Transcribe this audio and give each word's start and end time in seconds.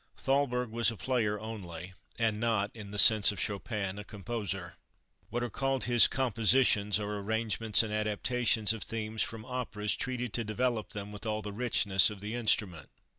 Thalberg 0.17 0.71
was 0.71 0.89
a 0.89 0.97
player 0.97 1.39
only, 1.39 1.93
and 2.17 2.39
not, 2.39 2.71
in 2.75 2.89
the 2.89 2.97
sense 2.97 3.31
of 3.31 3.39
Chopin, 3.39 3.99
a 3.99 4.03
composer. 4.03 4.73
What 5.29 5.43
are 5.43 5.49
called 5.51 5.83
his 5.83 6.07
compositions 6.07 6.99
are 6.99 7.19
arrangements 7.19 7.83
and 7.83 7.93
adaptations 7.93 8.73
of 8.73 8.81
themes 8.81 9.21
from 9.21 9.45
operas 9.45 9.95
treated 9.95 10.33
to 10.33 10.43
develop 10.43 10.93
them 10.93 11.11
with 11.11 11.27
all 11.27 11.43
the 11.43 11.53
richness 11.53 12.09
of 12.09 12.19
the 12.19 12.33
instrument. 12.33 12.89